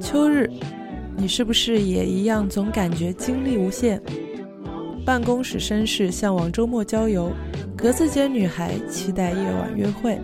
[0.00, 0.50] 秋日，
[1.16, 3.98] 你是不是也一样，总感觉精力无限？
[5.06, 7.32] 办公室绅士向往周末郊游，
[7.74, 10.20] 格子间女孩期待夜晚约会。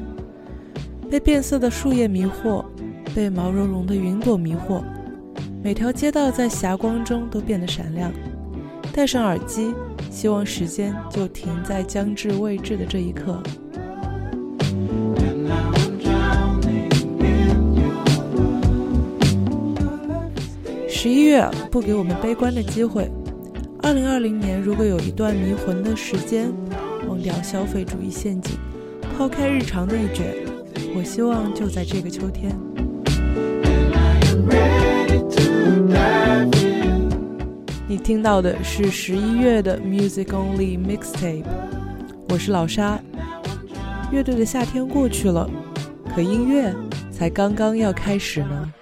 [1.10, 2.62] 被变色的树叶迷惑，
[3.14, 4.82] 被毛茸茸的云朵迷惑，
[5.62, 8.12] 每条街道在霞光中都变得闪亮。
[8.92, 9.74] 戴上耳机，
[10.14, 13.42] 希望时间就停在将至未至的这一刻。
[20.88, 23.10] 十一月不给我们悲观的机会。
[23.82, 26.50] 二零二零年，如果有一段迷魂的时间，
[27.08, 28.56] 忘掉消费主义陷阱，
[29.18, 30.32] 抛开日常内卷，
[30.96, 32.56] 我希望就在这个秋天。
[37.86, 41.44] 你听到的是十一月的 Music Only Mixtape，
[42.30, 42.98] 我是老沙。
[44.10, 45.48] 乐队的夏天过去了，
[46.14, 46.74] 可音乐
[47.12, 48.72] 才刚刚要开始呢。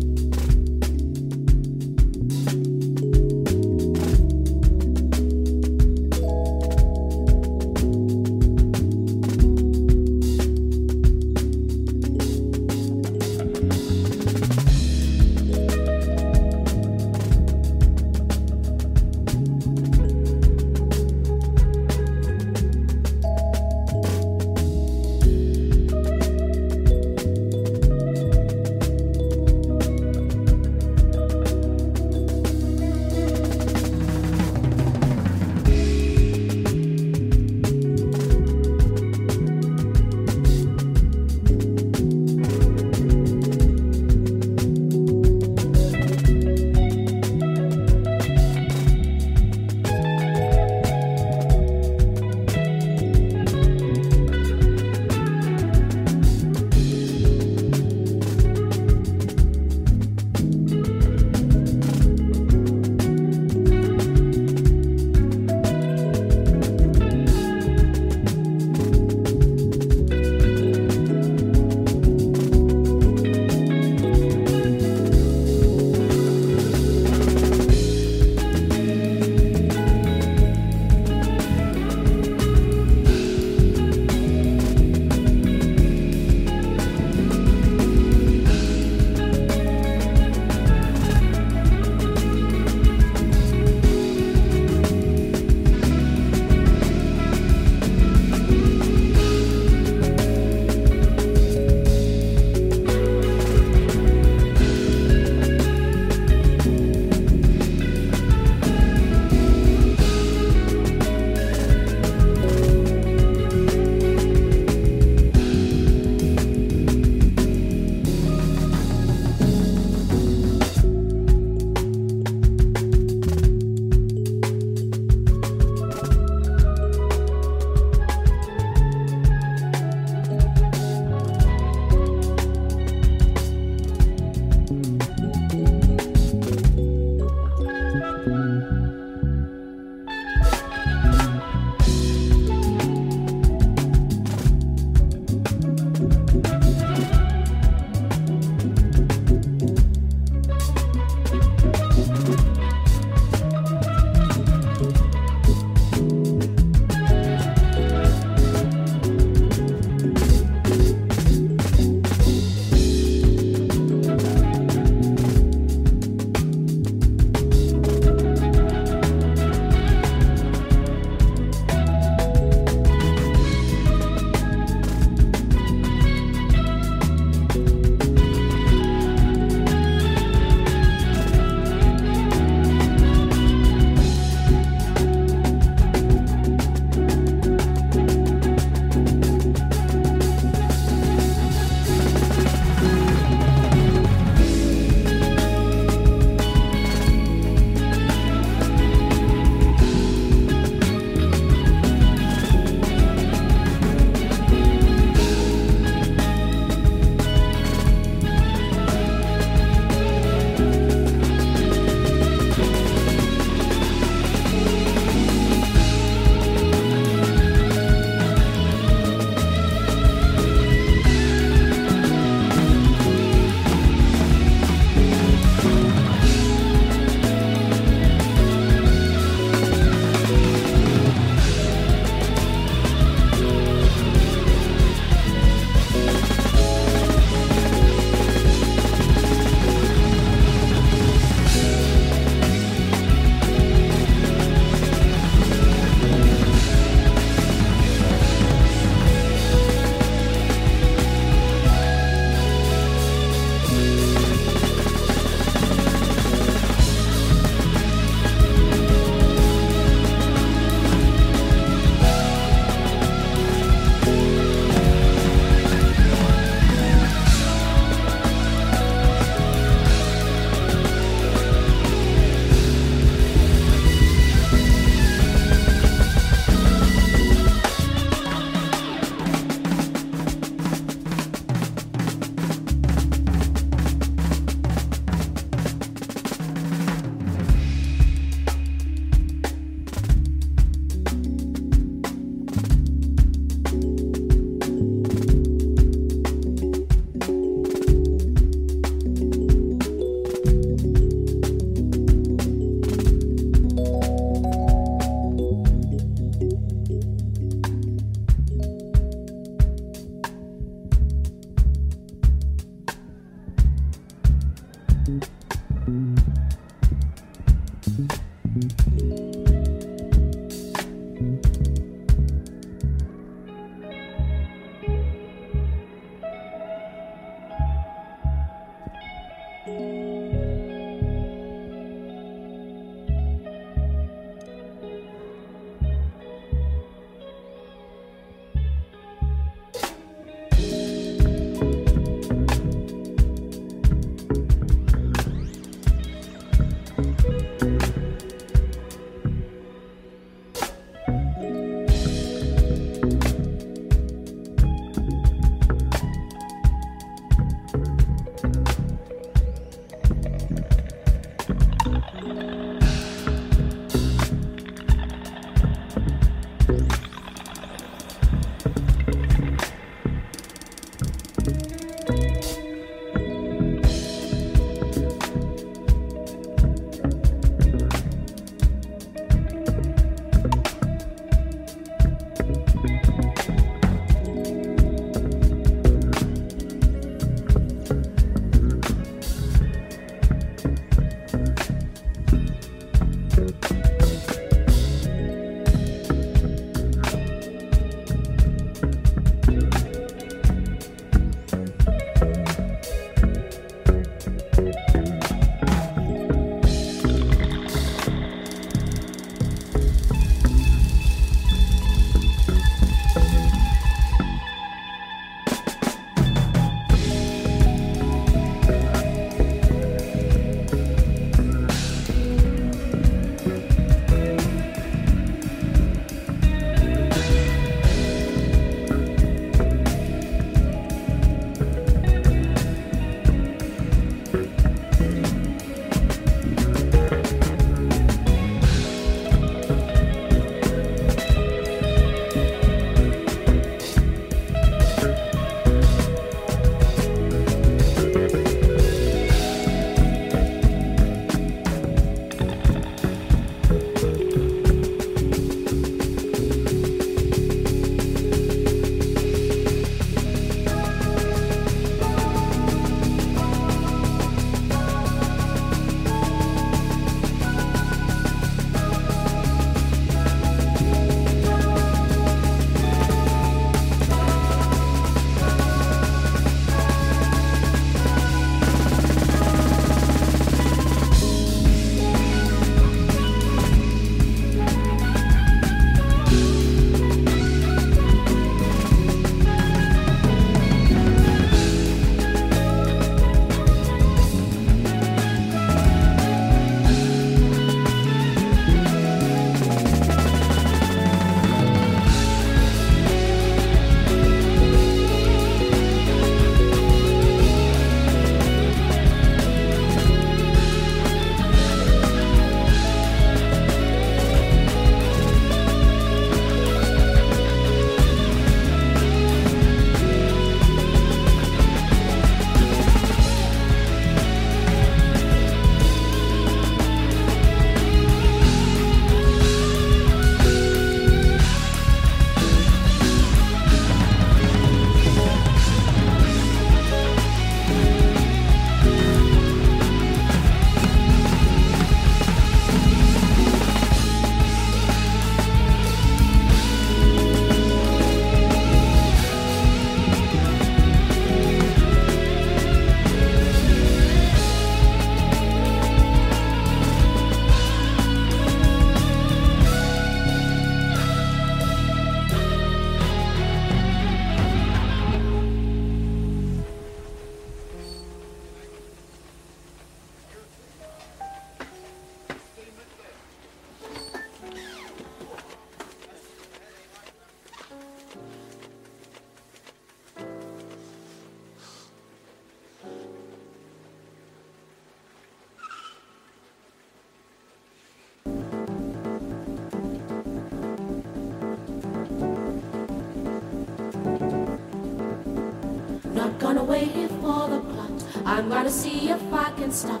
[598.51, 600.00] Gonna see if I can stop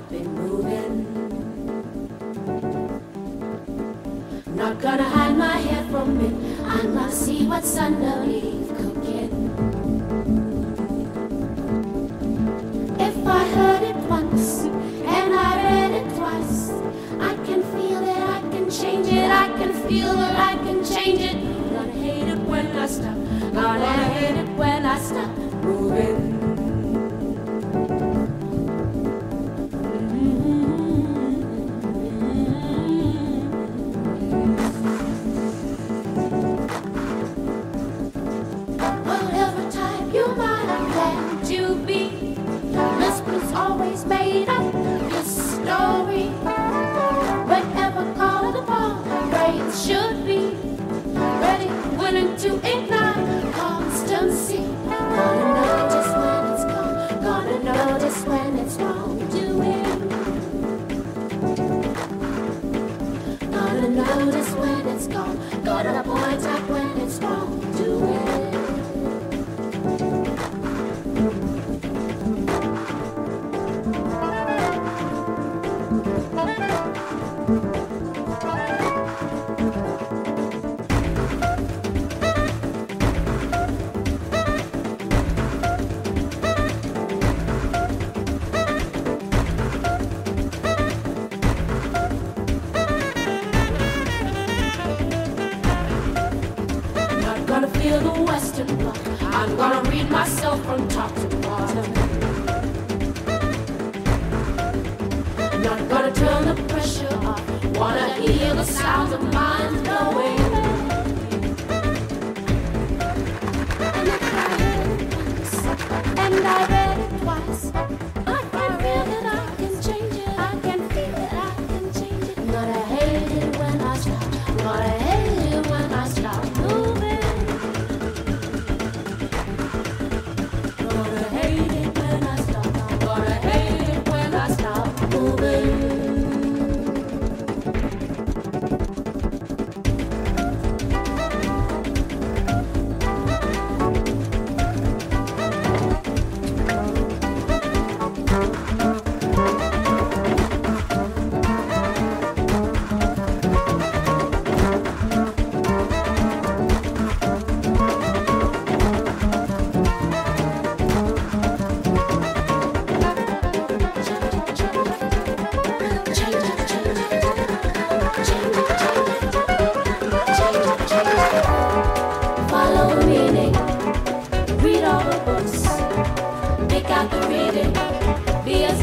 [63.91, 65.37] Notice when it's gone.
[65.65, 66.69] Got a point up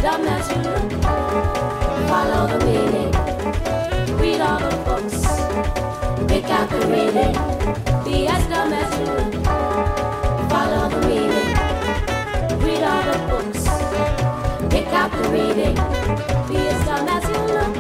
[0.09, 0.91] dumb as you look.
[2.11, 3.13] Follow the meaning.
[4.21, 5.21] Read all the books.
[6.31, 7.35] Pick out the reading.
[8.07, 9.33] Be as dumb as you look.
[10.53, 11.53] Follow the meaning.
[12.65, 13.63] Read all the books.
[14.73, 15.77] Pick out the reading.
[16.49, 17.75] Be as dumb as you look.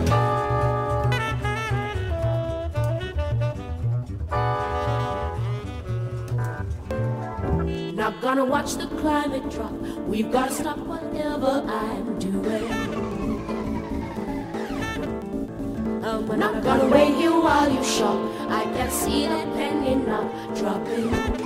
[7.94, 9.73] Not gonna watch the climate drop.
[10.06, 12.07] We've gotta stop whatever I'm
[16.28, 18.18] We're not gonna wait here while you shop.
[18.50, 21.38] I can see the penny now dropping.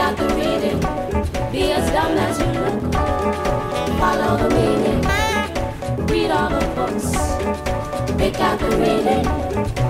[0.00, 0.80] start the reading.
[1.52, 2.94] Be as dumb as you look.
[4.00, 5.00] Follow the meaning.
[6.06, 7.08] Read all the books.
[8.16, 9.24] Pick out the reading.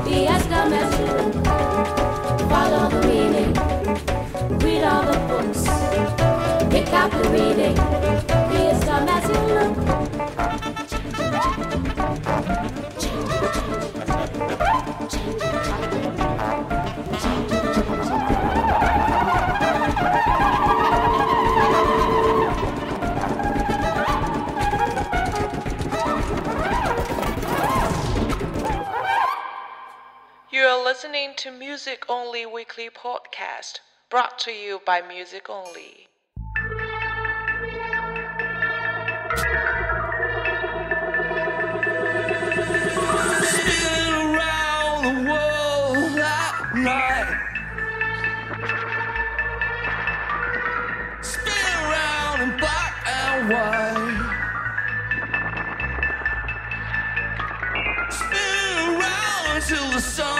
[0.05, 1.35] Be as dumb as you look.
[2.51, 3.53] Follow the meaning.
[4.59, 5.63] Read all the books.
[6.73, 7.77] Pick out the reading.
[8.51, 10.00] Be as dumb as you look.
[30.91, 33.79] Listening to Music Only Weekly Podcast,
[34.11, 36.09] brought to you by Music Only.
[43.47, 47.31] Spinning around the world that night.
[51.23, 54.01] Spin around in black and white.
[58.11, 58.51] Spin
[59.93, 60.40] the sun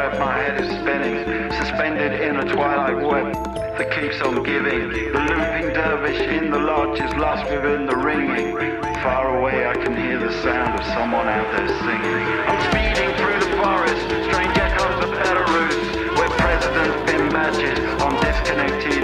[0.00, 3.34] my head is spinning, suspended in a twilight web
[3.76, 4.88] that keeps on giving.
[5.12, 8.56] The looping dervish in the lodge is lost within the ringing.
[9.02, 12.26] Far away I can hear the sound of someone out there singing.
[12.48, 18.99] I'm speeding through the forest, strange echoes of Belarus, where presidents pin badges on disconnected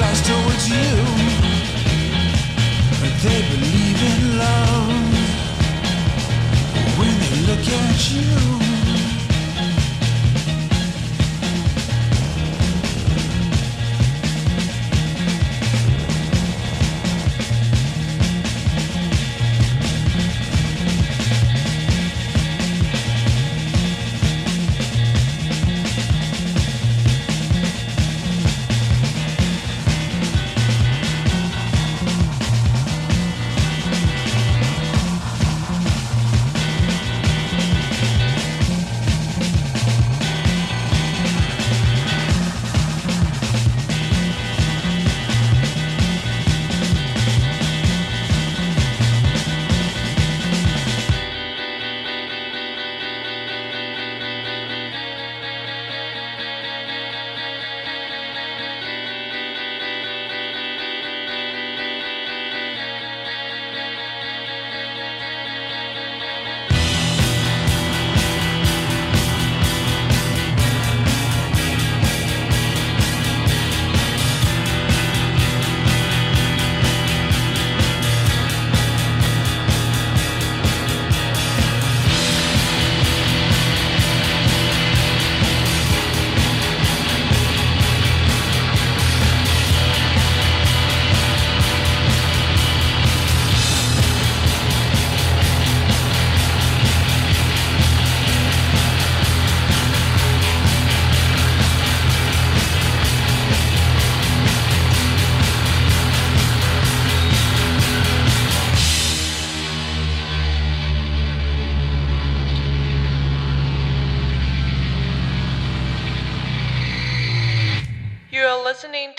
[0.00, 0.90] flies towards you.
[3.24, 4.88] They believe in love
[6.98, 8.10] when they look at.
[8.10, 8.69] You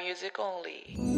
[0.00, 1.09] Music Only.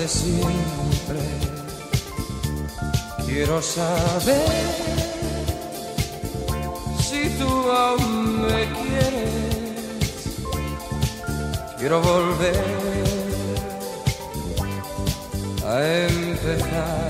[0.00, 1.20] De siempre.
[3.26, 4.48] Quiero saber
[7.06, 9.34] si tú aún me quieres.
[11.78, 12.64] Quiero volver
[15.66, 15.76] a
[16.08, 17.08] empezar.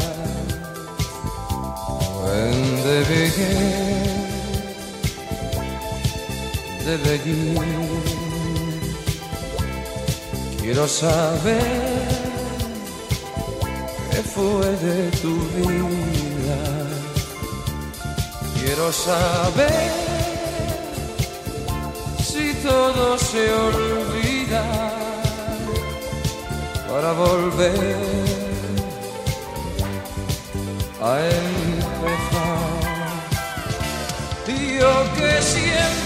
[2.25, 4.21] When they begin,
[6.85, 8.11] they begin.
[10.61, 11.80] Quiero saber
[14.41, 16.61] fue de tu vida.
[18.59, 19.91] Quiero saber
[22.29, 24.65] si todo se olvida
[26.89, 27.97] para volver
[31.03, 31.13] a
[31.43, 32.81] empezar.
[34.81, 36.00] Yo que siempre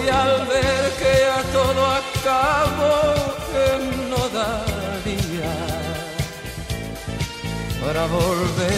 [0.00, 3.66] Hoy al ver que ya todo acabó, que
[4.08, 5.54] no daría
[7.84, 8.72] para volver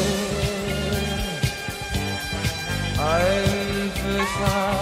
[2.98, 3.20] a
[3.84, 4.72] empezar.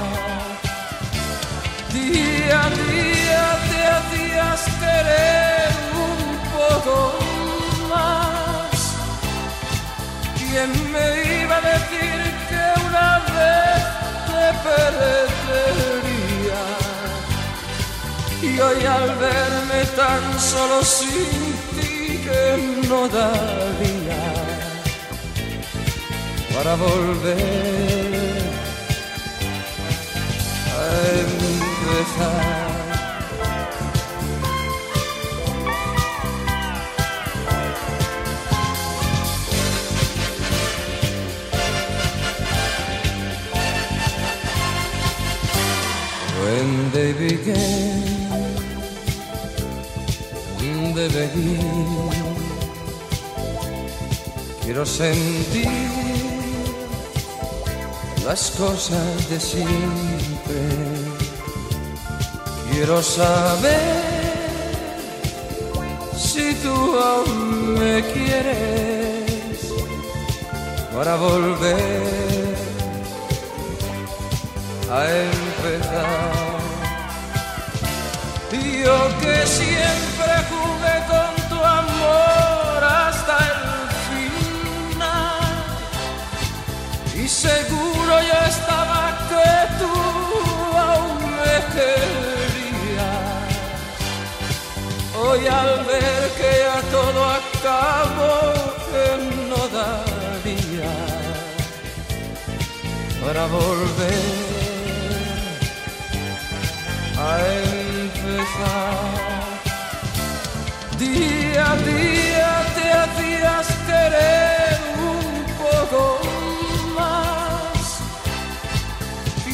[1.93, 5.72] Día a día te hacías querer
[6.09, 6.20] un
[6.57, 6.97] poco
[7.91, 8.78] más.
[10.38, 11.07] ¿Quién me
[11.43, 13.82] iba a decir que una vez
[14.30, 16.20] te perdería?
[18.43, 24.41] Y hoy al verme tan solo sin ti que no daría
[26.55, 28.41] para volver
[30.76, 30.82] a
[31.20, 32.70] empezar.
[46.43, 48.10] When they began,
[54.62, 55.68] Quiero sentir
[58.26, 60.61] las cosas de siempre.
[62.70, 63.80] Quiero saber
[66.18, 69.72] si tú aún me quieres
[70.94, 72.55] para volver
[74.90, 76.51] a empezar.
[78.84, 80.39] Yo que siempre
[87.41, 89.93] seguro yo estaba que tú
[90.88, 93.28] aún me querías.
[95.22, 98.34] Hoy al ver que ya todo acabó,
[99.51, 100.95] no daría
[103.22, 104.41] para volver
[107.28, 107.30] a
[108.09, 109.20] empezar.
[110.99, 112.39] Día a día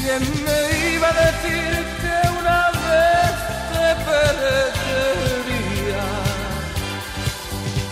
[0.07, 0.61] ¿Quién me
[0.95, 3.35] iba a decir que una vez
[3.73, 6.07] te perdería?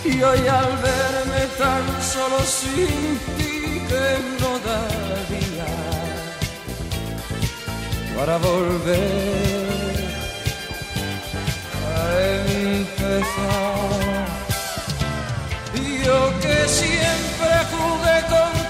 [0.05, 3.53] Y hoy al verme tan solo sin ti
[3.89, 4.07] que
[4.39, 5.71] no daría
[8.15, 9.65] para volver
[11.97, 11.97] a
[12.69, 14.25] empezar.
[16.05, 18.64] Yo que siempre jugué con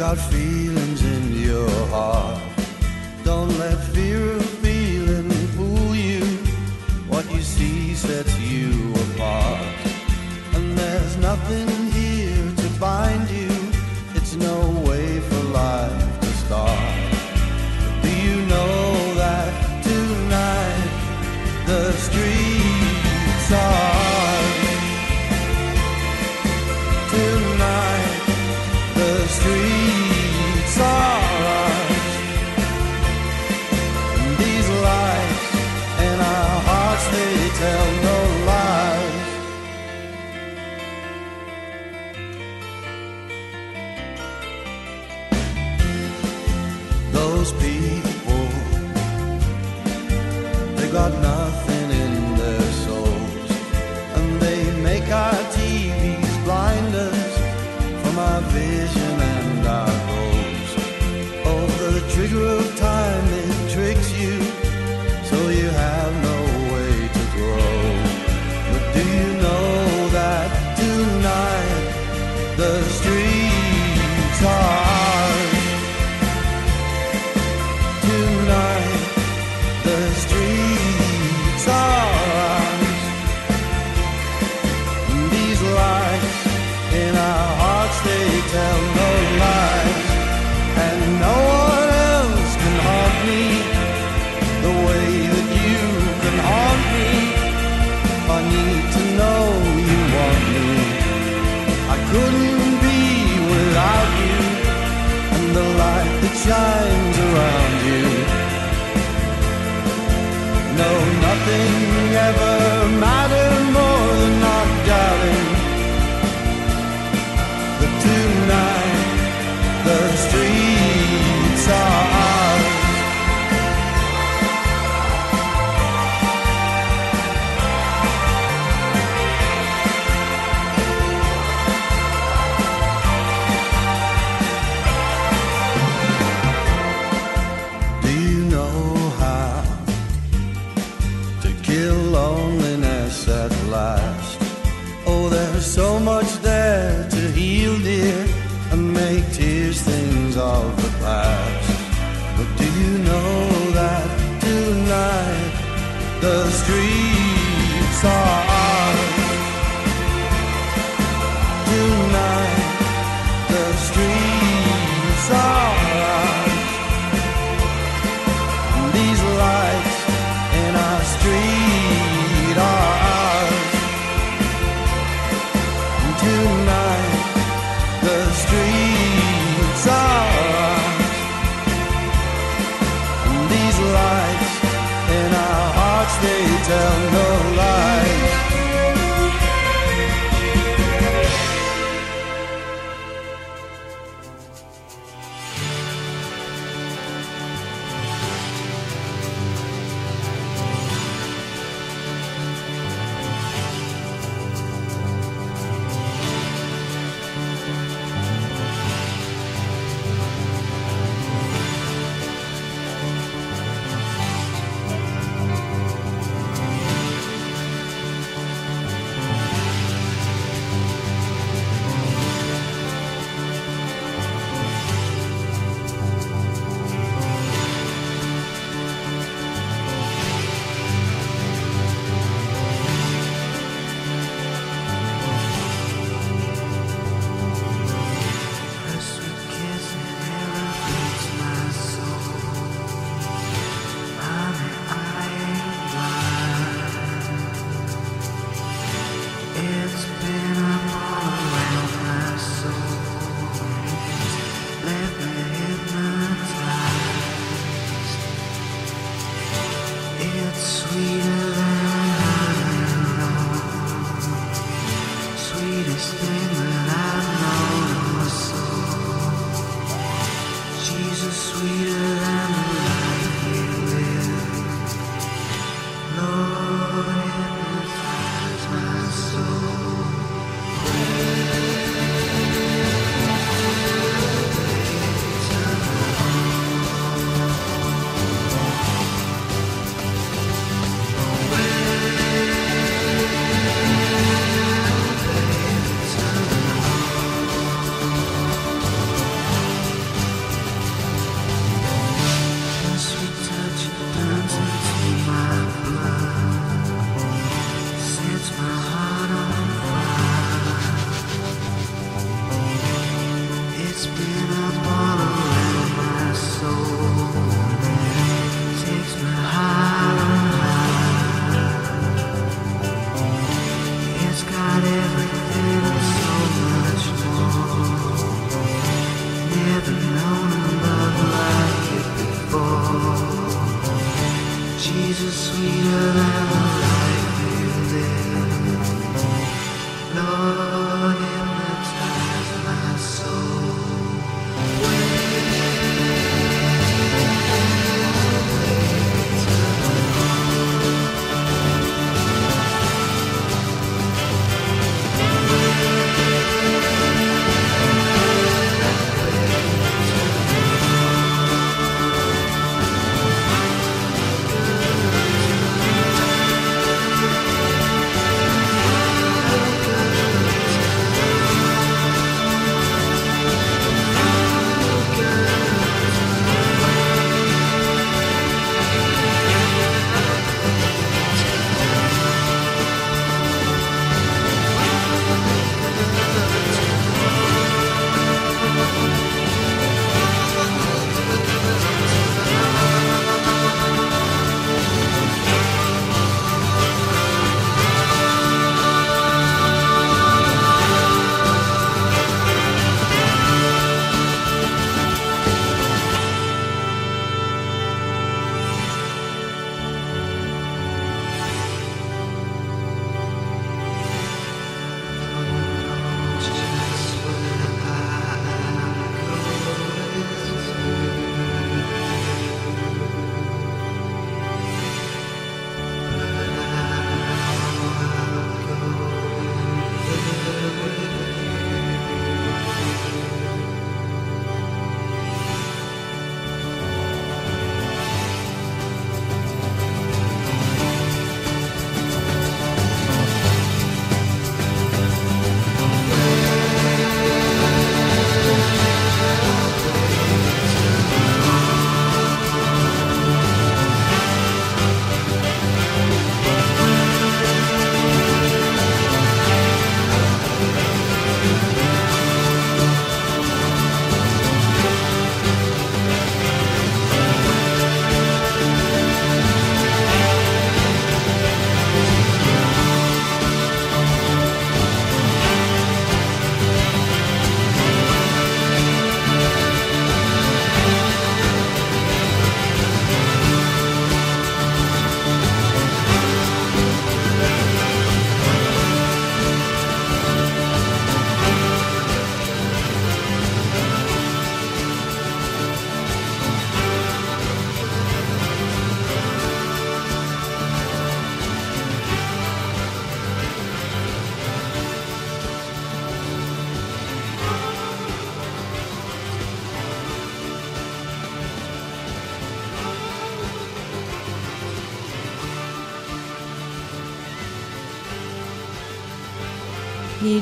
[0.00, 2.49] got feelings in your heart?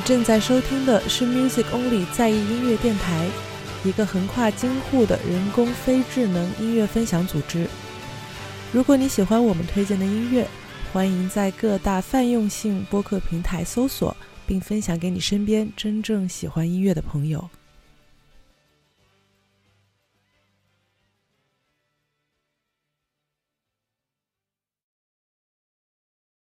[0.09, 3.29] 正在收听的是 Music Only 在意音乐电台，
[3.83, 7.67] 一个横跨京沪的人工非智能音乐分享组织。
[8.73, 10.47] 如果你喜欢我们推荐的音乐，
[10.91, 17.47] 欢迎在各大泛用性播客平台搜索，并分享给你身边真正喜欢音乐的朋友。